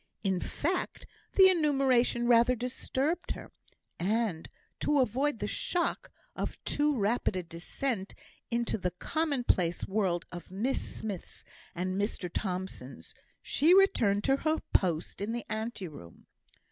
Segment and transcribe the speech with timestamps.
[0.23, 3.51] In fact, the enumeration rather disturbed her;
[3.99, 8.15] and to avoid the shock of too rapid a descent
[8.49, 11.43] into the commonplace world of Miss Smiths
[11.75, 16.25] and Mr Thomsons, she returned to her post in the ante room.